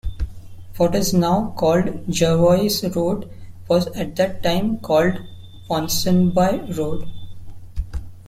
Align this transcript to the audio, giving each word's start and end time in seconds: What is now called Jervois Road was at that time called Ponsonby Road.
What 0.77 0.95
is 0.95 1.13
now 1.13 1.53
called 1.55 2.07
Jervois 2.07 2.81
Road 2.95 3.29
was 3.67 3.85
at 3.95 4.15
that 4.15 4.41
time 4.41 4.79
called 4.79 5.19
Ponsonby 5.67 6.73
Road. 6.73 7.07